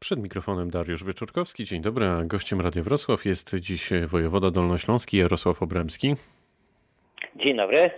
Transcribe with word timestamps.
Przed 0.00 0.22
mikrofonem 0.22 0.70
Dariusz 0.70 1.04
Wieczorkowski. 1.04 1.64
Dzień 1.64 1.82
dobry, 1.82 2.06
a 2.06 2.24
gościem 2.24 2.60
Radia 2.60 2.82
Wrocław 2.82 3.24
jest 3.24 3.56
dziś 3.56 3.90
wojewoda 4.06 4.50
dolnośląski 4.50 5.16
Jarosław 5.16 5.62
Obremski. 5.62 6.14
Dzień 7.36 7.56
dobry. 7.56 7.90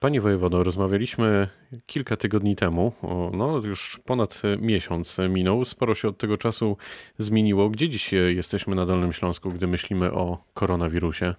Panie 0.00 0.20
wojewodo, 0.20 0.64
rozmawialiśmy 0.64 1.48
kilka 1.86 2.16
tygodni 2.16 2.56
temu, 2.56 2.92
no 3.32 3.58
już 3.64 4.00
ponad 4.06 4.42
miesiąc 4.60 5.18
minął, 5.28 5.64
sporo 5.64 5.94
się 5.94 6.08
od 6.08 6.18
tego 6.18 6.36
czasu 6.36 6.76
zmieniło. 7.18 7.68
Gdzie 7.68 7.88
dziś 7.88 8.12
jesteśmy 8.12 8.74
na 8.74 8.86
Dolnym 8.86 9.12
Śląsku, 9.12 9.48
gdy 9.48 9.66
myślimy 9.66 10.12
o 10.12 10.38
koronawirusie? 10.54 11.34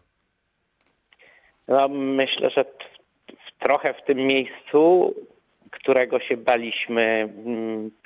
No, 1.67 1.87
myślę, 1.89 2.49
że 2.49 2.65
trochę 3.59 3.93
w 3.93 4.05
tym 4.05 4.17
miejscu, 4.17 5.13
którego 5.71 6.19
się 6.19 6.37
baliśmy 6.37 7.29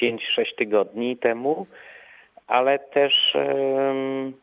5-6 0.04 0.20
mm, 0.38 0.46
tygodni 0.58 1.18
temu, 1.18 1.68
ale 2.52 2.80
też 2.80 3.36
um, 3.36 4.34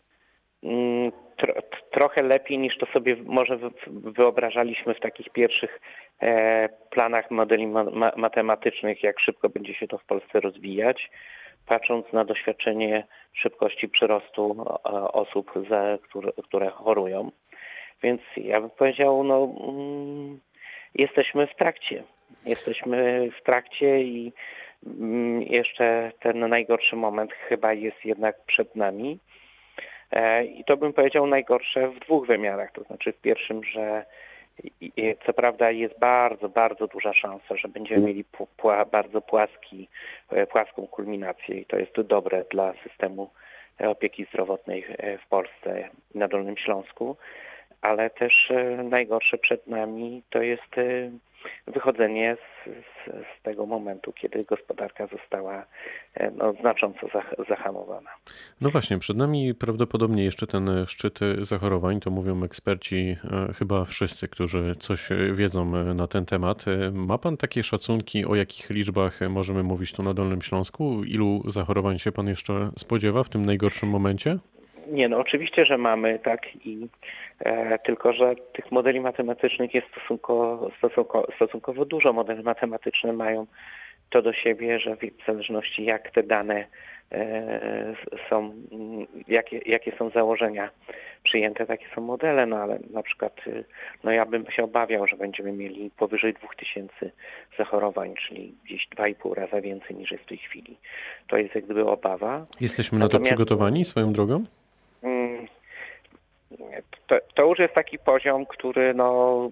tro, 1.37 1.55
trochę 1.91 2.23
lepiej 2.23 2.59
niż 2.59 2.79
to 2.79 2.87
sobie 2.87 3.17
może 3.25 3.59
wyobrażaliśmy 3.89 4.95
w 4.95 5.01
takich 5.01 5.31
pierwszych 5.31 5.81
e, 6.21 6.69
planach 6.69 7.31
modeli 7.31 7.67
ma 7.67 8.13
matematycznych, 8.17 9.03
jak 9.03 9.21
szybko 9.21 9.49
będzie 9.49 9.75
się 9.75 9.89
to 9.89 9.99
w 9.99 10.05
Polsce 10.05 10.41
rozwijać, 10.41 11.11
patrząc 11.67 12.13
na 12.13 12.25
doświadczenie 12.25 13.07
szybkości 13.33 13.89
przyrostu 13.89 14.67
e, 14.69 14.91
osób, 15.13 15.53
które, 16.43 16.71
chorują. 16.71 17.31
Więc 18.03 18.21
ja 18.37 18.61
bym 18.61 18.71
powiedział, 18.71 19.25
no, 19.25 19.55
mm, 19.69 20.41
jesteśmy 20.95 21.47
w 21.47 21.55
trakcie. 21.55 22.03
Jesteśmy 22.47 23.29
w 23.41 23.43
trakcie 23.43 24.03
i 24.03 24.21
mm, 24.21 24.33
jeszcze 25.41 26.13
ten 26.21 26.49
najgorszy 26.49 26.97
moment 26.97 27.33
chyba 27.33 27.73
jest 27.73 28.05
jednak 28.05 28.37
przed 28.47 28.77
nami. 28.77 29.19
E, 30.13 30.45
I 30.45 30.65
to 30.65 30.77
bym 30.77 30.93
powiedział 30.93 31.27
najgorsze 31.27 31.89
w 31.89 31.99
dwóch 31.99 32.27
wymiarach. 32.27 32.73
To 32.73 32.83
znaczy 32.83 33.13
w 33.13 33.21
pierwszym, 33.21 33.65
że 33.65 34.05
co 35.27 35.33
prawda 35.33 35.71
jest 35.71 35.99
bardzo, 35.99 36.49
bardzo 36.49 36.87
duża 36.87 37.13
szansa, 37.13 37.57
że 37.57 37.69
będziemy 37.69 38.07
mieli 38.07 38.25
bardzo 38.93 39.21
płaski, 39.21 39.89
e, 40.31 40.47
płaską 40.47 40.87
kulminację 40.87 41.61
i 41.61 41.67
to 41.67 41.79
jest 41.79 42.01
dobre 42.01 42.45
dla 42.51 42.75
systemu 42.83 43.31
opieki 43.79 44.25
zdrowotnej 44.25 44.85
w 45.25 45.29
Polsce 45.29 45.89
na 46.15 46.29
Dolnym 46.29 46.57
Śląsku, 46.57 47.17
ale 47.81 48.11
też 48.11 48.51
e, 48.51 48.65
najgorsze 48.83 49.39
przed 49.39 49.67
nami 49.67 50.23
to 50.31 50.43
jest 50.43 50.77
wychodzenie 51.67 52.37
z, 52.37 52.69
z, 52.69 53.11
z, 53.11 53.43
tego 53.43 53.67
momentu, 53.67 54.13
kiedy 54.13 54.45
gospodarka 54.45 55.07
została 55.07 55.67
e, 56.15 56.31
no, 56.31 56.53
znacząco 56.53 57.07
zahamowana. 57.49 58.11
No 58.61 58.71
właśnie, 58.71 58.99
przed 58.99 59.17
nami 59.17 59.55
prawdopodobnie 59.55 60.25
jeszcze 60.25 60.47
ten 60.47 60.71
szczyt 60.87 61.19
zachorowań, 61.39 62.01
to 62.01 62.11
mówią 62.11 62.45
eksperci, 62.45 63.17
e, 63.49 63.53
chyba 63.53 63.85
wszyscy, 63.85 64.29
którzy 64.29 64.77
coś 64.77 65.09
wiedzą 65.33 65.77
e, 65.77 65.95
na 65.95 66.07
ten 66.07 66.27
temat. 66.27 66.65
Ma 66.93 67.19
pan 67.19 67.37
takie 67.37 67.63
szacunki, 67.63 68.25
o 68.25 68.35
jakich 68.35 68.71
liczbach 68.71 69.21
możemy 69.31 69.63
mówić 69.63 69.93
tu 69.93 70.03
na 70.03 70.15
Dolnym 70.15 70.43
Śląsku? 70.43 71.05
Ilu 71.05 71.43
zachorowań 71.47 71.99
się 71.99 72.13
pan 72.13 72.29
jeszcze 72.29 72.71
spodziewa 72.77 73.23
w 73.25 73.29
tym 73.29 73.45
najgorszym 73.45 73.89
momencie? 73.89 74.39
Nie, 74.89 75.09
no 75.09 75.19
oczywiście, 75.19 75.65
że 75.65 75.79
mamy, 75.79 76.19
tak, 76.19 76.67
i 76.67 76.89
e, 77.41 77.79
tylko, 77.79 78.13
że 78.13 78.35
tych 78.53 78.73
modeli 78.73 79.01
matematycznych 79.01 79.75
jest 79.75 79.87
stosunkowo, 79.91 80.71
stosunkowo, 80.79 81.27
stosunkowo 81.37 81.85
dużo. 81.85 82.13
Modele 82.13 82.43
matematyczne 82.43 83.13
mają 83.13 83.47
to 84.11 84.23
do 84.23 84.33
siebie, 84.33 84.81
że 84.81 84.97
w 84.97 85.27
zależności 85.27 85.85
jak 85.85 86.11
te 86.11 86.23
dane 86.23 86.67
e, 87.13 87.95
są, 88.31 88.53
jakie, 89.29 89.61
jakie 89.67 89.93
są 89.99 90.11
założenia 90.11 90.71
przyjęte, 91.23 91.67
takie 91.67 91.87
są 91.95 92.01
modele, 92.01 92.47
no 92.47 92.57
ale 92.57 92.79
na 92.91 93.03
przykład 93.03 93.41
y, 93.47 93.65
no 94.05 94.11
ja 94.11 94.27
bym 94.27 94.51
się 94.51 94.65
obawiał, 94.65 95.07
że 95.07 95.17
będziemy 95.17 95.53
mieli 95.53 95.91
powyżej 95.91 96.35
2000 96.35 97.11
zachorowań, 97.59 98.15
czyli 98.15 98.55
gdzieś 98.65 98.89
2,5 98.97 99.35
raza 99.35 99.61
więcej 99.61 99.97
niż 99.97 100.11
jest 100.11 100.25
w 100.25 100.29
tej 100.29 100.39
chwili. 100.39 100.77
To 101.27 101.37
jest 101.37 101.55
jak 101.55 101.65
gdyby 101.65 101.87
obawa. 101.87 102.47
Jesteśmy 102.61 102.99
na 102.99 103.09
to 103.09 103.21
przygotowani 103.21 103.85
swoją 103.85 104.13
drogą? 104.13 104.45
To, 107.07 107.19
to 107.35 107.47
już 107.47 107.59
jest 107.59 107.75
taki 107.75 107.99
poziom, 107.99 108.47
który 108.47 108.95
no, 108.95 109.51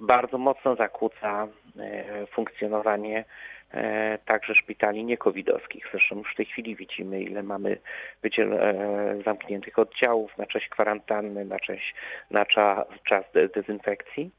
bardzo 0.00 0.38
mocno 0.38 0.76
zakłóca 0.76 1.48
e, 1.78 2.26
funkcjonowanie 2.26 3.24
e, 3.70 4.18
także 4.24 4.54
szpitali 4.54 5.04
niekowidowskich. 5.04 5.88
Zresztą 5.90 6.18
już 6.18 6.32
w 6.32 6.36
tej 6.36 6.46
chwili 6.46 6.76
widzimy, 6.76 7.22
ile 7.22 7.42
mamy 7.42 7.78
wydziel, 8.22 8.52
e, 8.52 9.22
zamkniętych 9.24 9.78
oddziałów 9.78 10.38
na 10.38 10.46
cześć 10.46 10.68
kwarantanny, 10.68 11.44
na, 11.44 11.58
cześć, 11.58 11.94
na 12.30 12.46
czas, 12.46 12.86
czas 13.04 13.24
dezynfekcji. 13.54 14.30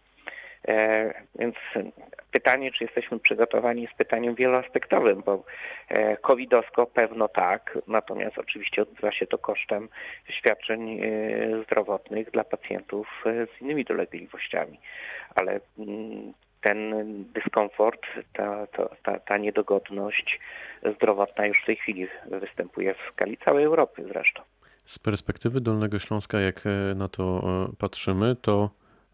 E, 0.67 1.13
więc 1.35 1.55
pytanie, 2.31 2.71
czy 2.71 2.83
jesteśmy 2.83 3.19
przygotowani, 3.19 3.81
jest 3.81 3.93
pytaniem 3.93 4.35
wieloaspektowym, 4.35 5.23
bo 5.25 5.43
e, 5.87 6.17
covidowsko 6.17 6.85
pewno 6.85 7.27
tak, 7.27 7.77
natomiast 7.87 8.37
oczywiście 8.37 8.81
odbywa 8.81 9.11
się 9.11 9.27
to 9.27 9.37
kosztem 9.37 9.89
świadczeń 10.29 10.99
e, 10.99 11.63
zdrowotnych 11.63 12.31
dla 12.31 12.43
pacjentów 12.43 13.23
z 13.25 13.61
innymi 13.61 13.85
dolegliwościami. 13.85 14.79
Ale 15.35 15.59
mm, 15.79 16.33
ten 16.61 16.93
dyskomfort, 17.33 18.01
ta, 18.33 18.67
ta, 18.67 18.89
ta, 19.03 19.19
ta 19.19 19.37
niedogodność 19.37 20.39
zdrowotna 20.95 21.45
już 21.45 21.61
w 21.61 21.65
tej 21.65 21.75
chwili 21.75 22.07
występuje 22.25 22.93
w 22.93 23.13
skali 23.13 23.37
całej 23.37 23.65
Europy 23.65 24.03
zresztą. 24.07 24.41
Z 24.85 24.99
perspektywy 24.99 25.61
Dolnego 25.61 25.99
Śląska, 25.99 26.39
jak 26.39 26.63
na 26.95 27.07
to 27.07 27.41
patrzymy, 27.77 28.35
to 28.35 28.69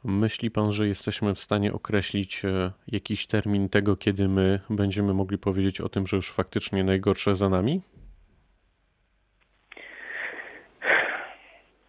Myśli 0.07 0.51
pan, 0.51 0.71
że 0.71 0.87
jesteśmy 0.87 1.35
w 1.35 1.39
stanie 1.39 1.73
określić 1.73 2.45
e, 2.45 2.71
jakiś 2.87 3.27
termin 3.27 3.69
tego, 3.69 3.95
kiedy 3.95 4.27
my 4.27 4.59
będziemy 4.69 5.13
mogli 5.13 5.37
powiedzieć 5.37 5.81
o 5.81 5.89
tym, 5.89 6.07
że 6.07 6.17
już 6.17 6.31
faktycznie 6.31 6.83
najgorsze 6.83 7.35
za 7.35 7.49
nami? 7.49 7.81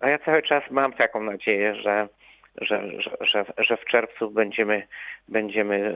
A 0.00 0.08
ja 0.08 0.18
cały 0.18 0.42
czas 0.42 0.62
mam 0.70 0.92
taką 0.92 1.22
nadzieję, 1.22 1.74
że, 1.74 2.08
że, 2.60 2.82
że, 3.20 3.44
że, 3.58 3.76
w 3.76 3.84
czerwcu 3.84 4.30
będziemy, 4.30 4.86
będziemy 5.28 5.94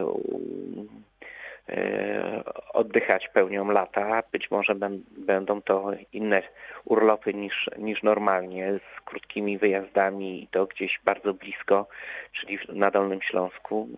oddychać 2.73 3.29
pełnią 3.29 3.71
lata. 3.71 4.23
Być 4.33 4.51
może 4.51 4.75
będą 5.19 5.63
to 5.63 5.91
inne 6.13 6.43
urlopy 6.85 7.35
niż, 7.35 7.71
niż 7.79 8.03
normalnie, 8.03 8.73
z 8.73 9.01
krótkimi 9.05 9.59
wyjazdami 9.59 10.43
i 10.43 10.49
to 10.49 10.67
gdzieś 10.67 11.01
bardzo 11.05 11.35
blisko, 11.35 11.89
czyli 12.33 12.59
na 12.69 12.91
Dolnym 12.91 13.23
Śląsku, 13.23 13.89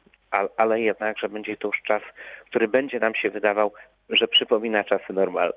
ale 0.56 0.80
jednak, 0.80 1.18
że 1.18 1.28
będzie 1.28 1.56
to 1.56 1.68
już 1.68 1.82
czas, 1.82 2.02
który 2.46 2.68
będzie 2.68 2.98
nam 3.00 3.14
się 3.14 3.30
wydawał, 3.30 3.72
że 4.08 4.28
przypomina 4.28 4.84
czasy 4.84 5.12
normalne. 5.12 5.52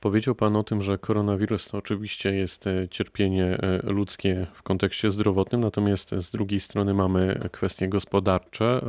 Powiedział 0.00 0.34
Pan 0.34 0.56
o 0.56 0.64
tym, 0.64 0.80
że 0.80 0.98
koronawirus 0.98 1.68
to 1.68 1.78
oczywiście 1.78 2.30
jest 2.30 2.66
e, 2.66 2.88
cierpienie 2.88 3.44
e, 3.44 3.80
ludzkie 3.82 4.46
w 4.54 4.62
kontekście 4.62 5.10
zdrowotnym, 5.10 5.60
natomiast 5.60 6.10
z 6.10 6.30
drugiej 6.30 6.60
strony 6.60 6.94
mamy 6.94 7.40
kwestie 7.52 7.88
gospodarcze 7.88 8.80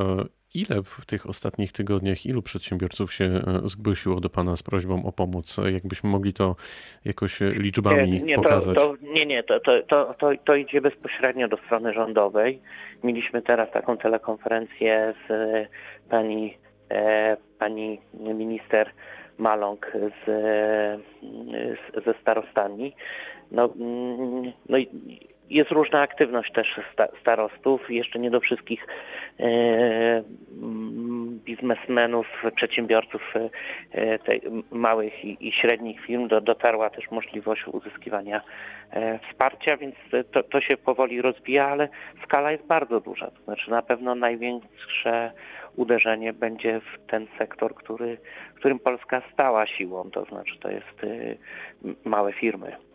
Ile 0.56 0.84
w 0.84 1.06
tych 1.06 1.30
ostatnich 1.30 1.72
tygodniach, 1.72 2.26
ilu 2.26 2.42
przedsiębiorców 2.42 3.14
się 3.14 3.26
e, 3.26 3.42
zgłosiło 3.64 4.20
do 4.20 4.30
Pana 4.30 4.56
z 4.56 4.64
prośbą 4.64 5.06
o 5.06 5.12
pomoc? 5.12 5.58
Jakbyśmy 5.72 6.10
mogli 6.10 6.34
to 6.34 6.56
jakoś 7.06 7.40
liczbami 7.42 8.12
nie, 8.12 8.22
nie, 8.22 8.36
pokazać? 8.36 8.78
To, 8.78 8.88
to, 8.88 8.96
nie, 9.02 9.26
nie, 9.26 9.44
to, 9.44 9.60
to, 9.60 10.14
to, 10.14 10.32
to 10.46 10.56
idzie 10.56 10.82
bezpośrednio 10.82 11.48
do 11.48 11.58
strony 11.58 11.94
rządowej. 11.94 12.62
Mieliśmy 13.04 13.42
teraz 13.42 13.72
taką 13.72 13.98
telekonferencję 13.98 15.14
z 15.28 15.32
e, 15.32 15.68
pani, 16.10 16.58
e, 16.92 17.38
pani 17.60 18.00
minister 18.14 18.92
Maląg 19.38 19.92
z, 19.94 20.26
z, 21.92 22.06
ze 22.06 22.13
starostami. 22.22 22.95
No, 23.52 23.74
mm, 23.80 24.52
no 24.69 24.78
i 24.78 24.88
jest 25.50 25.72
różna 25.72 26.01
aktywność 26.01 26.51
też 26.54 26.80
starostów. 27.22 27.90
Jeszcze 27.92 28.19
nie 28.19 28.31
do 28.31 28.40
wszystkich 28.40 28.88
e, 29.40 30.24
biznesmenów, 31.46 32.28
przedsiębiorców 32.56 33.34
e, 33.36 34.19
małych 34.72 35.25
i, 35.25 35.51
średnich 35.51 36.01
firm 36.01 36.28
dotarła 36.28 36.90
też 36.90 37.12
możliwość 37.12 37.68
uzyskiwania 37.68 38.42
e, 38.92 39.19
wsparcia, 39.19 39.78
więc 39.78 39.96
to, 40.31 40.44
to 40.44 40.62
się 40.62 40.78
powoli 40.78 41.22
rozwija, 41.22 41.68
ale 41.68 41.90
skala 42.24 42.52
jest 42.52 42.66
bardzo 42.66 43.00
duża. 43.00 43.31
To 43.31 43.44
znaczy 43.44 43.72
na 43.72 43.81
pewno 43.81 44.16
największe 44.16 45.31
uderzenie 45.75 46.34
będzie 46.34 46.80
w 46.80 47.10
ten 47.12 47.28
sektor, 47.38 47.75
który, 47.75 48.18
którym 48.56 48.80
Polska 48.80 49.22
stała 49.34 49.68
siłą, 49.68 50.12
to 50.12 50.25
znaczy 50.25 50.60
to 50.60 50.69
jest 50.72 51.06
małe 52.06 52.34
firmy. 52.34 52.88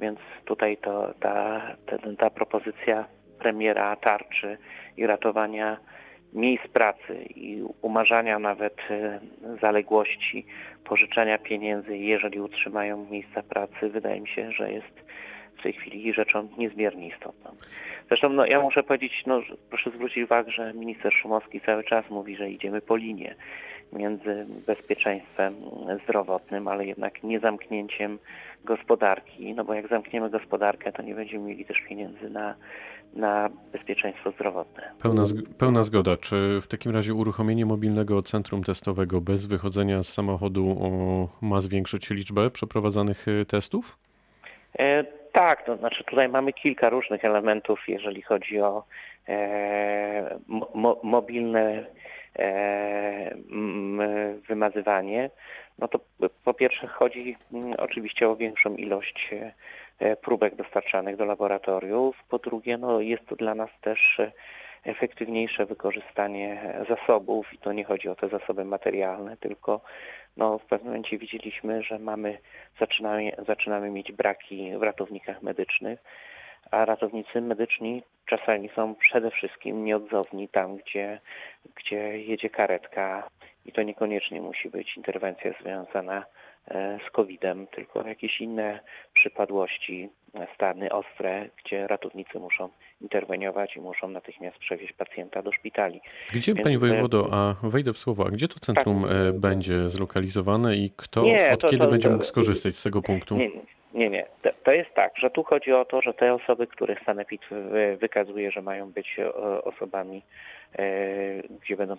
Więc 0.00 0.18
tutaj 0.44 0.76
to, 0.76 1.14
ta, 1.20 1.60
ta, 1.86 1.96
ta 2.18 2.30
propozycja 2.30 3.04
premiera 3.38 3.96
tarczy 3.96 4.58
i 4.96 5.06
ratowania 5.06 5.76
miejsc 6.32 6.68
pracy 6.68 7.24
i 7.36 7.62
umarzania 7.82 8.38
nawet 8.38 8.76
zaległości, 9.60 10.46
pożyczania 10.84 11.38
pieniędzy, 11.38 11.96
jeżeli 11.96 12.40
utrzymają 12.40 13.06
miejsca 13.10 13.42
pracy, 13.42 13.88
wydaje 13.88 14.20
mi 14.20 14.28
się, 14.28 14.52
że 14.52 14.72
jest 14.72 15.00
w 15.58 15.62
tej 15.62 15.72
chwili 15.72 16.12
rzeczą 16.14 16.48
niezmiernie 16.58 17.08
istotną. 17.08 17.50
Zresztą 18.08 18.28
no, 18.28 18.46
ja 18.46 18.60
muszę 18.60 18.82
powiedzieć, 18.82 19.22
no, 19.26 19.40
proszę 19.68 19.90
zwrócić 19.90 20.24
uwagę, 20.24 20.50
że 20.52 20.74
minister 20.74 21.12
Szumowski 21.12 21.60
cały 21.60 21.84
czas 21.84 22.10
mówi, 22.10 22.36
że 22.36 22.50
idziemy 22.50 22.80
po 22.80 22.96
linie 22.96 23.34
między 23.92 24.46
bezpieczeństwem 24.66 25.54
zdrowotnym, 26.04 26.68
ale 26.68 26.86
jednak 26.86 27.22
nie 27.22 27.40
zamknięciem 27.40 28.18
gospodarki, 28.64 29.54
no 29.54 29.64
bo 29.64 29.74
jak 29.74 29.88
zamkniemy 29.88 30.30
gospodarkę, 30.30 30.92
to 30.92 31.02
nie 31.02 31.14
będziemy 31.14 31.44
mieli 31.44 31.64
też 31.64 31.80
pieniędzy 31.88 32.30
na, 32.30 32.54
na 33.14 33.50
bezpieczeństwo 33.72 34.30
zdrowotne. 34.30 34.82
Pełna, 35.02 35.22
pełna 35.58 35.82
zgoda. 35.82 36.16
Czy 36.16 36.60
w 36.60 36.66
takim 36.66 36.92
razie 36.92 37.14
uruchomienie 37.14 37.66
mobilnego 37.66 38.22
centrum 38.22 38.64
testowego 38.64 39.20
bez 39.20 39.46
wychodzenia 39.46 40.02
z 40.02 40.08
samochodu 40.08 40.76
o, 40.80 41.46
ma 41.46 41.60
zwiększyć 41.60 42.10
liczbę 42.10 42.50
przeprowadzanych 42.50 43.28
y, 43.28 43.46
testów? 43.46 43.98
E, 44.78 45.04
tak, 45.32 45.66
to 45.66 45.76
znaczy 45.76 46.04
tutaj 46.04 46.28
mamy 46.28 46.52
kilka 46.52 46.88
różnych 46.90 47.24
elementów, 47.24 47.80
jeżeli 47.88 48.22
chodzi 48.22 48.60
o 48.60 48.84
e, 49.28 50.38
mo, 50.74 51.00
mobilne 51.02 51.86
wymazywanie. 54.48 55.30
No 55.78 55.88
to 55.88 56.00
po 56.44 56.54
pierwsze 56.54 56.86
chodzi 56.86 57.36
oczywiście 57.78 58.28
o 58.28 58.36
większą 58.36 58.76
ilość 58.76 59.30
e, 59.98 60.16
próbek 60.16 60.54
dostarczanych 60.54 61.16
do 61.16 61.24
laboratoriów. 61.24 62.16
Po 62.28 62.38
drugie, 62.38 62.78
no 62.78 63.00
jest 63.00 63.26
to 63.26 63.36
dla 63.36 63.54
nas 63.54 63.70
też 63.80 64.20
efektywniejsze 64.84 65.66
wykorzystanie 65.66 66.74
zasobów 66.88 67.52
i 67.52 67.58
to 67.58 67.72
nie 67.72 67.84
chodzi 67.84 68.08
o 68.08 68.14
te 68.14 68.28
zasoby 68.28 68.64
materialne, 68.64 69.36
tylko 69.36 69.80
no, 70.36 70.58
w 70.58 70.64
pewnym 70.64 70.86
momencie 70.88 71.18
widzieliśmy, 71.18 71.82
że 71.82 71.98
mamy, 71.98 72.38
zaczynamy, 72.80 73.32
zaczynamy 73.46 73.90
mieć 73.90 74.12
braki 74.12 74.72
w 74.78 74.82
ratownikach 74.82 75.42
medycznych, 75.42 75.98
a 76.70 76.84
ratownicy 76.84 77.40
medyczni 77.40 78.02
czasami 78.26 78.70
są 78.76 78.94
przede 78.94 79.30
wszystkim 79.30 79.84
nieodzowni 79.84 80.48
tam, 80.48 80.76
gdzie, 80.76 81.20
gdzie 81.76 82.18
jedzie 82.18 82.50
karetka. 82.50 83.28
I 83.66 83.72
to 83.72 83.82
niekoniecznie 83.82 84.40
musi 84.40 84.70
być 84.70 84.96
interwencja 84.96 85.52
związana 85.62 86.24
e, 86.68 86.98
z 87.08 87.10
COVID-em, 87.10 87.66
tylko 87.66 88.08
jakieś 88.08 88.40
inne 88.40 88.80
przypadłości, 89.12 90.08
stany 90.54 90.92
ostre, 90.92 91.48
gdzie 91.64 91.86
ratownicy 91.86 92.38
muszą 92.38 92.68
interweniować 93.00 93.76
i 93.76 93.80
muszą 93.80 94.08
natychmiast 94.08 94.58
przewieźć 94.58 94.92
pacjenta 94.92 95.42
do 95.42 95.52
szpitali. 95.52 96.00
Gdzie, 96.32 96.54
Więc, 96.54 96.64
Panie 96.64 96.78
Wojewodo, 96.78 97.28
a 97.32 97.54
wejdę 97.62 97.92
w 97.92 97.98
słowo, 97.98 98.26
a 98.26 98.30
gdzie 98.30 98.48
to 98.48 98.60
centrum 98.60 99.02
tak, 99.02 99.10
e, 99.10 99.32
będzie 99.32 99.88
zlokalizowane 99.88 100.76
i 100.76 100.90
kto 100.96 101.22
nie, 101.22 101.50
od 101.52 101.60
to, 101.60 101.68
kiedy 101.68 101.84
to, 101.84 101.90
będzie 101.90 102.10
mógł 102.10 102.24
skorzystać 102.24 102.76
z 102.76 102.82
tego 102.82 103.02
punktu? 103.02 103.36
Nie, 103.36 103.50
nie, 103.94 104.10
nie. 104.10 104.26
To 104.64 104.72
jest 104.72 104.94
tak, 104.94 105.12
że 105.16 105.30
tu 105.30 105.44
chodzi 105.44 105.72
o 105.72 105.84
to, 105.84 106.02
że 106.02 106.14
te 106.14 106.34
osoby, 106.34 106.66
których 106.66 107.00
Sanepid 107.04 107.40
wykazuje, 107.98 108.50
że 108.50 108.62
mają 108.62 108.92
być 108.92 109.18
e, 109.18 109.34
osobami, 109.64 110.22
e, 110.78 110.82
gdzie 111.62 111.76
będą 111.76 111.96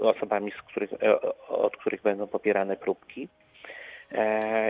osobami, 0.00 0.50
z 0.50 0.62
których, 0.62 0.90
od 1.48 1.76
których 1.76 2.02
będą 2.02 2.26
popierane 2.26 2.76
próbki, 2.76 3.28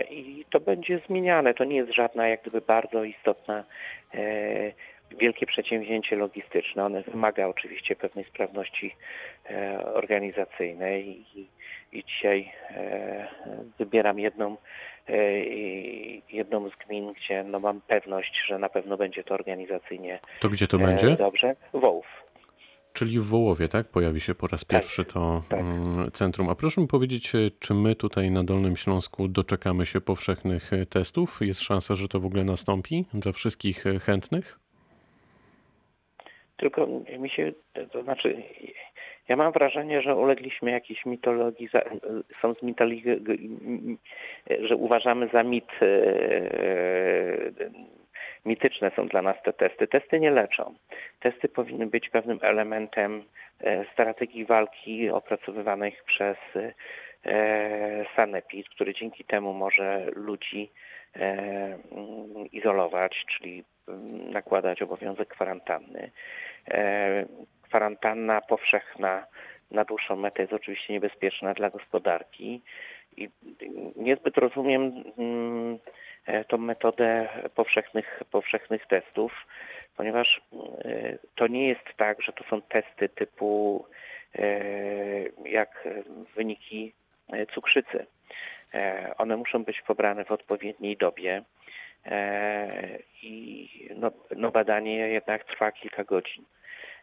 i 0.09 0.45
to 0.49 0.59
będzie 0.59 0.99
zmieniane. 1.07 1.53
To 1.53 1.63
nie 1.63 1.75
jest 1.75 1.93
żadna 1.93 2.27
jak 2.27 2.41
gdyby 2.41 2.61
bardzo 2.61 3.03
istotna 3.03 3.63
wielkie 5.11 5.45
przedsięwzięcie 5.45 6.15
logistyczne. 6.15 6.85
One 6.85 7.01
wymaga 7.01 7.47
oczywiście 7.47 7.95
pewnej 7.95 8.25
sprawności 8.25 8.95
e, 9.49 9.85
organizacyjnej 9.93 11.25
i, 11.35 11.47
dzisiaj 12.07 12.51
e, 12.69 13.27
wybieram 13.79 14.19
jedną, 14.19 14.51
e, 14.53 14.57
jedną 16.29 16.69
z 16.69 16.73
gmin, 16.87 17.13
gdzie 17.13 17.43
no 17.43 17.59
mam 17.59 17.81
pewność, 17.81 18.33
że 18.47 18.59
na 18.59 18.69
pewno 18.69 18.97
będzie 18.97 19.23
to 19.23 19.33
organizacyjnie 19.33 20.19
To 20.39 20.49
gdzie 20.49 20.67
to 20.67 20.77
będzie? 20.77 21.15
Dobrze. 21.15 21.55
Wołów. 21.73 22.05
Czyli 22.93 23.19
w 23.19 23.23
Wołowie, 23.23 23.67
tak? 23.67 23.87
Pojawi 23.87 24.21
się 24.21 24.35
po 24.35 24.47
raz 24.47 24.65
tak, 24.65 24.69
pierwszy 24.81 25.05
to 25.05 25.43
tak. 25.49 25.59
Mm, 25.59 26.11
centrum. 26.11 26.49
A 26.49 26.55
proszę 26.55 26.81
mi 26.81 26.87
powiedzieć, 26.87 27.31
czy 27.59 27.73
my 27.73 27.95
tutaj 27.95 28.31
na 28.31 28.43
Dolnym 28.43 28.75
Śląsku 28.75 29.27
doczekamy 29.27 29.85
się 29.85 30.01
powszechnych 30.01 30.71
testów? 30.89 31.39
Jest 31.41 31.61
szansa, 31.61 31.95
że 31.95 32.07
to 32.07 32.19
w 32.19 32.25
ogóle 32.25 32.43
nastąpi 32.43 33.05
dla 33.13 33.31
wszystkich 33.31 33.83
chętnych? 34.05 34.59
Tylko 36.57 36.87
mi 37.19 37.29
się, 37.29 37.51
to 37.91 38.03
znaczy, 38.03 38.43
ja 39.29 39.35
mam 39.35 39.51
wrażenie, 39.51 40.01
że 40.01 40.15
ulegliśmy 40.15 40.71
jakiejś 40.71 41.05
mitologii, 41.05 41.69
są 42.41 42.53
z 42.53 42.61
mitologii, 42.61 43.03
że 44.61 44.75
uważamy 44.75 45.27
za 45.27 45.43
mit, 45.43 45.69
e, 45.81 45.87
mityczne 48.45 48.91
są 48.95 49.07
dla 49.07 49.21
nas 49.21 49.35
te 49.43 49.53
testy. 49.53 49.87
Testy 49.87 50.19
nie 50.19 50.31
leczą. 50.31 50.73
Testy 51.19 51.49
powinny 51.49 51.87
być 51.87 52.09
pewnym 52.09 52.39
elementem 52.41 53.23
e, 53.61 53.85
strategii 53.93 54.45
walki 54.45 55.09
opracowywanych 55.09 56.03
przez 56.03 56.37
e, 57.25 58.05
Sanepid, 58.15 58.69
który 58.69 58.93
dzięki 58.93 59.23
temu 59.23 59.53
może 59.53 60.05
ludzi 60.15 60.71
izolować, 62.51 63.25
czyli 63.27 63.63
nakładać 64.31 64.81
obowiązek 64.81 65.27
kwarantanny. 65.27 66.11
E, 67.75 67.77
kwarantanna 67.77 68.41
powszechna 68.41 69.25
na 69.71 69.85
dłuższą 69.85 70.15
metę 70.15 70.41
jest 70.41 70.53
oczywiście 70.53 70.93
niebezpieczna 70.93 71.53
dla 71.53 71.69
gospodarki 71.69 72.61
i 73.17 73.29
niezbyt 73.95 74.37
rozumiem 74.37 75.03
mm, 75.17 75.79
e, 76.25 76.45
tą 76.45 76.57
metodę 76.57 77.29
powszechnych, 77.55 78.23
powszechnych 78.31 78.87
testów, 78.87 79.31
ponieważ 79.97 80.41
e, 80.85 81.17
to 81.35 81.47
nie 81.47 81.67
jest 81.67 81.85
tak, 81.97 82.21
że 82.21 82.33
to 82.33 82.43
są 82.43 82.61
testy 82.61 83.09
typu 83.09 83.85
jak 85.45 85.87
wyniki 86.35 86.93
cukrzycy. 87.53 88.05
One 89.17 89.37
muszą 89.37 89.63
być 89.63 89.81
pobrane 89.81 90.25
w 90.25 90.31
odpowiedniej 90.31 90.97
dobie. 90.97 91.43
E, 92.05 92.99
i 93.23 93.69
no, 93.95 94.11
no 94.35 94.51
badanie 94.51 94.95
jednak 94.97 95.43
trwa 95.43 95.71
kilka 95.71 96.03
godzin. 96.03 96.45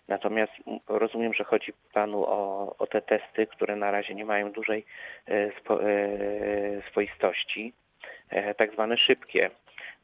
Natomiast 0.09 0.53
rozumiem, 0.89 1.35
że 1.35 1.45
chodzi 1.45 1.73
Panu 1.93 2.25
o, 2.27 2.75
o 2.79 2.87
te 2.87 3.03
testy, 3.03 3.47
które 3.47 3.77
na 3.77 3.91
razie 3.91 4.15
nie 4.15 4.25
mają 4.25 4.53
dużej 4.53 4.85
e, 5.27 5.61
spo, 5.61 5.83
e, 5.83 5.89
swoistości, 6.91 7.73
tak 8.57 8.73
zwane 8.73 8.99
szybkie. 8.99 9.51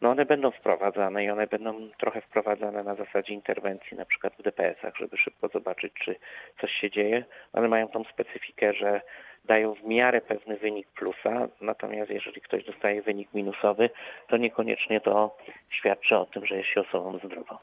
No 0.00 0.11
one 0.11 0.26
będą 0.26 0.50
wprowadzane 0.50 1.25
i 1.25 1.31
one 1.31 1.47
będą 1.47 1.88
trochę 1.99 2.21
wprowadzane 2.21 2.83
na 2.83 2.95
zasadzie 2.95 3.35
interwencji, 3.35 3.97
na 3.97 4.05
przykład 4.05 4.33
w 4.38 4.43
DPS-ach, 4.43 4.97
żeby 4.97 5.17
szybko 5.17 5.49
zobaczyć, 5.49 5.93
czy 6.05 6.17
coś 6.61 6.73
się 6.73 6.90
dzieje. 6.90 7.25
One 7.52 7.69
mają 7.69 7.88
tą 7.88 8.05
specyfikę, 8.05 8.75
że 8.75 9.00
dają 9.45 9.75
w 9.75 9.85
miarę 9.85 10.21
pewny 10.21 10.57
wynik 10.57 10.88
plusa, 10.88 11.49
natomiast 11.61 12.11
jeżeli 12.11 12.40
ktoś 12.40 12.64
dostaje 12.64 13.02
wynik 13.02 13.35
minusowy, 13.35 13.90
to 14.28 14.37
niekoniecznie 14.37 15.00
to 15.00 15.37
świadczy 15.71 16.17
o 16.17 16.26
tym, 16.26 16.47
że 16.47 16.57
jest 16.57 16.69
się 16.69 16.81
osobą 16.81 17.19
zdrową. 17.19 17.57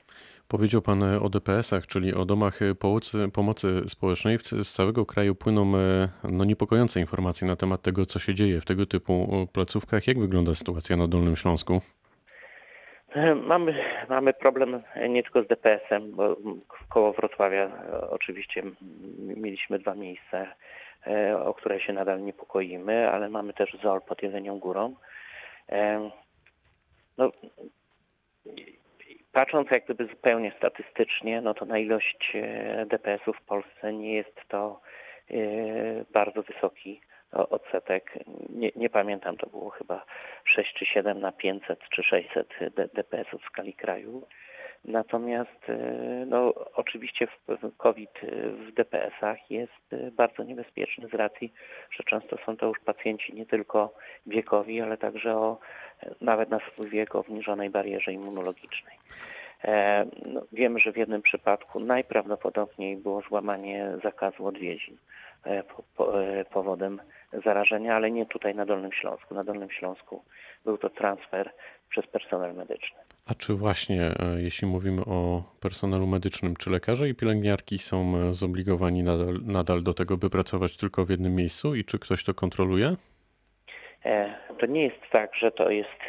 Powiedział 0.47 0.81
Pan 0.81 1.03
o 1.03 1.29
DPS-ach, 1.29 1.87
czyli 1.87 2.13
o 2.13 2.25
domach 2.25 2.59
pomocy, 3.33 3.81
społecznej. 3.87 4.37
Z 4.41 4.71
całego 4.71 5.05
kraju 5.05 5.35
płyną 5.35 5.73
e, 5.77 6.07
no, 6.31 6.45
niepokojące 6.45 6.99
informacje 6.99 7.47
na 7.47 7.55
temat 7.55 7.81
tego, 7.81 8.05
co 8.05 8.19
się 8.19 8.33
dzieje 8.33 8.61
w 8.61 8.65
tego 8.65 8.85
typu 8.85 9.47
placówkach. 9.53 10.07
Jak 10.07 10.19
wygląda 10.19 10.53
sytuacja 10.53 10.97
na 10.97 11.07
Dolnym 11.07 11.35
Śląsku? 11.35 11.81
E, 13.15 13.35
mamy, 13.35 13.83
mamy 14.09 14.33
problem 14.33 14.81
nie 15.09 15.23
tylko 15.23 15.43
z 15.43 15.47
DPS-em, 15.47 16.11
bo 16.11 16.35
koło 16.89 17.13
Wrocławia 17.13 17.63
e, 17.63 18.09
oczywiście 18.09 18.63
mieliśmy 19.35 19.79
dwa 19.79 19.95
miejsca 19.95 20.47
E, 21.07 21.39
o 21.39 21.53
które 21.53 21.79
się 21.79 21.93
nadal 21.93 22.23
niepokoimy, 22.23 23.09
ale 23.11 23.29
mamy 23.29 23.53
też 23.53 23.77
ZOL 23.83 24.01
pod 24.01 24.23
Jelenią 24.23 24.59
Górą. 24.59 24.95
E, 25.69 26.09
no, 27.17 27.31
patrząc 29.31 29.71
jak 29.71 29.85
gdyby 29.85 30.07
zupełnie 30.07 30.51
statystycznie, 30.57 31.41
no 31.41 31.53
to 31.53 31.65
na 31.65 31.77
ilość 31.77 32.31
e, 32.35 32.85
DPS-ów 32.85 33.37
w 33.37 33.45
Polsce 33.45 33.93
nie 33.93 34.13
jest 34.13 34.39
to 34.47 34.81
bardzo 36.13 36.43
wysoki 36.43 37.01
odsetek. 37.35 38.19
Nie, 38.49 38.71
nie, 38.75 38.89
pamiętam, 38.89 39.37
to 39.37 39.49
było 39.49 39.69
chyba 39.69 40.05
6 40.43 40.73
czy 40.73 40.85
7 40.85 41.19
na 41.19 41.31
500 41.31 41.79
czy 41.89 42.03
600 42.03 42.47
DPS-ów 42.93 43.41
w 43.41 43.45
skali 43.45 43.73
kraju. 43.73 44.27
Natomiast 44.85 45.69
e, 45.69 45.77
no, 46.27 46.53
oczywiście 46.73 47.27
COVID 47.77 48.19
w 48.67 48.71
DPS-ach 48.71 49.51
jest 49.51 49.93
e, 49.93 50.11
bardzo 50.11 50.43
niebezpieczny 50.43 51.07
z 51.07 51.13
racji, 51.13 51.53
że 51.91 52.03
często 52.03 52.37
są 52.45 52.57
to 52.57 52.67
już 52.67 52.79
pacjenci 52.79 53.33
nie 53.33 53.45
tylko 53.45 53.93
wiekowi, 54.25 54.81
ale 54.81 54.97
także 54.97 55.35
o, 55.35 55.59
nawet 56.21 56.49
na 56.49 56.59
swój 56.59 56.89
wiek 56.89 57.15
obniżonej 57.15 57.69
barierze 57.69 58.13
immunologicznej. 58.13 58.97
E, 59.65 60.05
no, 60.25 60.41
wiemy, 60.51 60.79
że 60.79 60.91
w 60.91 60.97
jednym 60.97 61.21
przypadku 61.21 61.79
najprawdopodobniej 61.79 62.97
było 62.97 63.21
złamanie 63.21 63.87
zakazu 64.03 64.45
odwiedzin 64.45 64.97
e, 65.45 65.49
e, 65.59 66.45
powodem 66.45 67.01
zarażenia, 67.45 67.95
ale 67.95 68.11
nie 68.11 68.25
tutaj 68.25 68.55
na 68.55 68.65
Dolnym 68.65 68.91
Śląsku. 68.91 69.33
Na 69.33 69.43
Dolnym 69.43 69.71
Śląsku 69.71 70.23
był 70.65 70.77
to 70.77 70.89
transfer 70.89 71.51
przez 71.89 72.07
personel 72.07 72.55
medyczny. 72.55 72.97
A 73.27 73.33
czy 73.33 73.53
właśnie, 73.53 74.11
jeśli 74.37 74.67
mówimy 74.67 75.01
o 75.05 75.43
personelu 75.61 76.07
medycznym, 76.07 76.55
czy 76.55 76.69
lekarze 76.69 77.09
i 77.09 77.15
pielęgniarki 77.15 77.77
są 77.77 78.13
zobligowani 78.33 79.03
nadal, 79.03 79.33
nadal 79.45 79.83
do 79.83 79.93
tego, 79.93 80.17
by 80.17 80.29
pracować 80.29 80.77
tylko 80.77 81.05
w 81.05 81.09
jednym 81.09 81.35
miejscu 81.35 81.75
i 81.75 81.85
czy 81.85 81.99
ktoś 81.99 82.23
to 82.23 82.33
kontroluje? 82.33 82.95
To 84.59 84.65
nie 84.65 84.83
jest 84.83 85.01
tak, 85.11 85.35
że 85.35 85.51
to 85.51 85.69
jest 85.69 85.99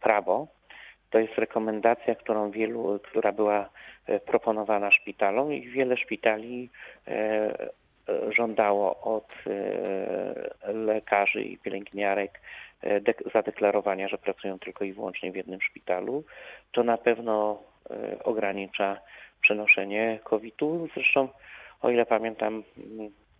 prawo. 0.00 0.48
To 1.12 1.18
jest 1.18 1.38
rekomendacja, 1.38 2.14
którą 2.14 2.50
wielu, 2.50 3.00
która 3.02 3.32
była 3.32 3.68
e, 4.06 4.20
proponowana 4.20 4.90
szpitalom 4.90 5.52
i 5.52 5.68
wiele 5.68 5.96
szpitali 5.96 6.70
e, 7.06 7.10
e, 7.10 8.32
żądało 8.32 9.00
od 9.00 9.34
lekarzy 10.74 11.42
i 11.42 11.58
pielęgniarek 11.58 12.40
zadeklarowania, 13.34 14.08
że 14.08 14.18
pracują 14.18 14.58
tylko 14.58 14.84
i 14.84 14.92
wyłącznie 14.92 15.32
w 15.32 15.36
jednym 15.36 15.60
szpitalu. 15.60 16.24
To 16.72 16.82
na 16.84 16.98
pewno 16.98 17.62
ogranicza 18.24 19.00
przenoszenie 19.40 20.18
COVID-u. 20.24 20.88
Zresztą, 20.94 21.28
o 21.80 21.90
ile 21.90 22.06
pamiętam, 22.06 22.62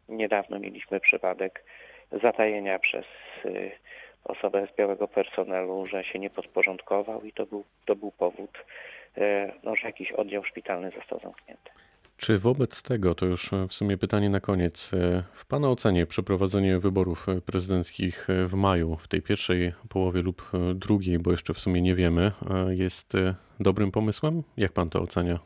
niedawno 0.09 0.59
mieliśmy 0.59 1.01
przypadek 1.01 1.65
zatajenia 2.23 2.79
przez 2.79 3.05
osobę 4.25 4.67
z 4.73 4.77
białego 4.77 5.09
personelu, 5.09 5.87
że 5.87 6.05
się 6.05 6.19
nie 6.19 6.31
podporządkował 6.31 7.25
i 7.25 7.33
to 7.33 7.47
był, 7.47 7.65
to 7.87 7.97
był 7.97 8.11
powód, 8.11 8.51
e, 9.17 9.53
no, 9.63 9.77
że 9.77 9.87
jakiś 9.87 10.13
oddział 10.13 10.45
szpitalny 10.45 10.91
został 10.91 11.21
zamknięty. 11.21 11.71
Czy 12.17 12.39
wobec 12.39 12.83
tego, 12.83 13.15
to 13.15 13.27
już 13.27 13.51
w 13.69 13.73
sumie 13.73 13.99
pytanie 13.99 14.31
na 14.31 14.41
koniec, 14.41 14.95
e, 14.95 15.23
w 15.33 15.47
Pana 15.47 15.71
ocenie 15.71 16.07
przeprowadzenie 16.07 16.79
wyborów 16.79 17.27
prezydenckich 17.47 18.27
w 18.47 18.55
maju, 18.55 18.97
w 18.97 19.09
tej 19.09 19.23
pierwszej 19.23 19.73
połowie 19.89 20.23
lub 20.23 20.43
drugiej, 20.75 21.19
bo 21.19 21.31
jeszcze 21.31 21.55
w 21.55 21.59
sumie 21.59 21.83
nie 21.83 21.95
wiemy, 21.95 22.23
e, 22.51 22.75
jest 22.75 23.13
dobrym 23.61 23.91
pomysłem? 23.91 24.43
Jak 24.57 24.73
Pan 24.73 24.91
to 24.91 25.01
ocenia? 25.01 25.39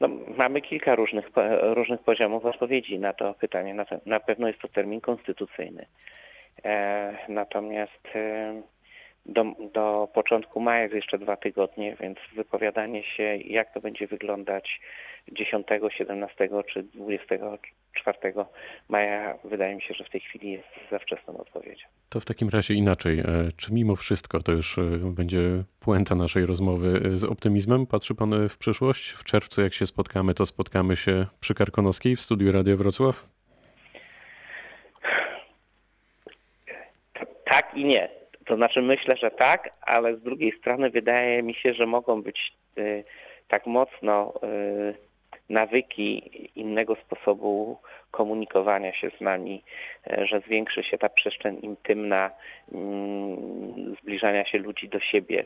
No, 0.00 0.08
mamy 0.36 0.60
kilka 0.60 0.94
różnych, 0.94 1.30
różnych 1.74 2.00
poziomów 2.00 2.44
odpowiedzi 2.44 2.98
na 2.98 3.12
to 3.12 3.34
pytanie. 3.34 3.74
Na, 3.74 3.86
na 4.06 4.20
pewno 4.20 4.48
jest 4.48 4.60
to 4.60 4.68
termin 4.68 5.00
konstytucyjny. 5.00 5.86
E, 6.64 7.16
natomiast 7.28 8.06
e, 8.14 8.62
do, 9.26 9.44
do 9.74 10.08
początku 10.14 10.60
maja 10.60 10.82
jest 10.82 10.94
jeszcze 10.94 11.18
dwa 11.18 11.36
tygodnie, 11.36 11.96
więc 12.00 12.18
wypowiadanie 12.36 13.04
się, 13.04 13.36
jak 13.36 13.74
to 13.74 13.80
będzie 13.80 14.06
wyglądać 14.06 14.80
10, 15.32 15.66
17 15.90 16.48
czy 16.72 16.82
24 16.82 18.34
maja, 18.88 19.38
wydaje 19.44 19.74
mi 19.76 19.82
się, 19.82 19.94
że 19.94 20.04
w 20.04 20.10
tej 20.10 20.20
chwili 20.20 20.50
jest 20.50 20.68
za 20.90 20.98
wczesną 20.98 21.36
odpowiedzią. 21.36 21.86
To 22.08 22.20
w 22.20 22.24
takim 22.24 22.48
razie 22.48 22.74
inaczej. 22.74 23.18
E, 23.20 23.24
czy 23.56 23.74
mimo 23.74 23.96
wszystko, 23.96 24.40
to 24.40 24.52
już 24.52 24.76
będzie 25.02 25.40
puenta 25.80 26.14
naszej 26.14 26.46
rozmowy, 26.46 27.00
z 27.16 27.24
optymizmem 27.24 27.86
patrzy 27.86 28.14
Pan 28.14 28.48
w 28.48 28.58
przyszłość? 28.58 29.10
W 29.10 29.24
czerwcu, 29.24 29.62
jak 29.62 29.72
się 29.72 29.86
spotkamy, 29.86 30.34
to 30.34 30.46
spotkamy 30.46 30.96
się 30.96 31.26
przy 31.40 31.54
Karkonoskiej 31.54 32.16
w 32.16 32.20
studiu 32.20 32.52
Radia 32.52 32.76
Wrocław? 32.76 33.37
Tak 37.48 37.74
i 37.74 37.84
nie. 37.84 38.08
To 38.46 38.56
znaczy 38.56 38.82
myślę, 38.82 39.16
że 39.16 39.30
tak, 39.30 39.70
ale 39.80 40.16
z 40.16 40.22
drugiej 40.22 40.52
strony 40.58 40.90
wydaje 40.90 41.42
mi 41.42 41.54
się, 41.54 41.74
że 41.74 41.86
mogą 41.86 42.22
być 42.22 42.52
y, 42.78 43.04
tak 43.48 43.66
mocno 43.66 44.34
y, 44.44 44.94
nawyki 45.48 46.30
innego 46.54 46.96
sposobu 46.96 47.78
komunikowania 48.10 48.92
się 48.92 49.10
z 49.18 49.20
nami, 49.20 49.62
y, 50.06 50.26
że 50.26 50.40
zwiększy 50.40 50.82
się 50.82 50.98
ta 50.98 51.08
przestrzeń 51.08 51.58
intymna, 51.62 52.30
mm, 52.72 53.96
zbliżania 54.02 54.44
się 54.44 54.58
ludzi 54.58 54.88
do 54.88 55.00
siebie, 55.00 55.44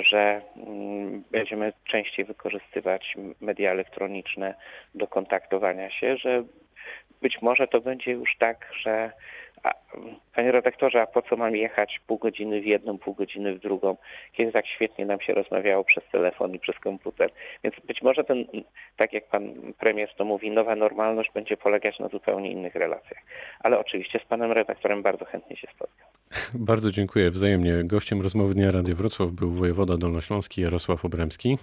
że 0.00 0.42
mm, 0.56 1.24
będziemy 1.30 1.72
częściej 1.84 2.24
wykorzystywać 2.24 3.16
media 3.40 3.70
elektroniczne 3.70 4.54
do 4.94 5.06
kontaktowania 5.06 5.90
się, 5.90 6.16
że 6.16 6.44
być 7.22 7.42
może 7.42 7.68
to 7.68 7.80
będzie 7.80 8.10
już 8.10 8.36
tak, 8.38 8.72
że 8.80 9.12
a, 9.62 9.74
panie 10.34 10.52
redaktorze, 10.52 11.02
a 11.02 11.06
po 11.06 11.22
co 11.22 11.36
mam 11.36 11.56
jechać 11.56 12.00
pół 12.06 12.18
godziny 12.18 12.60
w 12.60 12.66
jedną, 12.66 12.98
pół 12.98 13.14
godziny 13.14 13.54
w 13.54 13.58
drugą, 13.58 13.96
kiedy 14.32 14.52
tak 14.52 14.66
świetnie 14.66 15.06
nam 15.06 15.20
się 15.20 15.34
rozmawiało 15.34 15.84
przez 15.84 16.04
telefon 16.12 16.54
i 16.54 16.58
przez 16.58 16.78
komputer. 16.78 17.30
Więc 17.64 17.76
być 17.84 18.02
może 18.02 18.24
ten, 18.24 18.44
tak 18.96 19.12
jak 19.12 19.28
pan 19.28 19.72
premier 19.78 20.14
to 20.14 20.24
mówi, 20.24 20.50
nowa 20.50 20.76
normalność 20.76 21.30
będzie 21.34 21.56
polegać 21.56 21.98
na 21.98 22.08
zupełnie 22.08 22.50
innych 22.50 22.74
relacjach. 22.74 23.22
Ale 23.60 23.78
oczywiście 23.78 24.18
z 24.18 24.28
panem 24.28 24.52
redaktorem 24.52 25.02
bardzo 25.02 25.24
chętnie 25.24 25.56
się 25.56 25.68
spotkam. 25.74 26.08
Bardzo 26.70 26.90
dziękuję 26.90 27.30
wzajemnie. 27.30 27.72
Gościem 27.84 28.22
rozmowy 28.22 28.54
Dnia 28.54 28.70
Rady 28.70 28.94
Wrocław 28.94 29.30
był 29.30 29.50
wojewoda 29.50 29.96
dolnośląski 29.96 30.62
Jarosław 30.62 31.04
Obremski. 31.04 31.58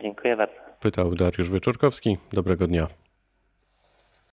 Dziękuję 0.00 0.36
bardzo. 0.36 0.54
Pytał 0.80 1.14
Dariusz 1.14 1.50
Wieczorkowski. 1.50 2.16
Dobrego 2.32 2.66
dnia. 2.66 3.01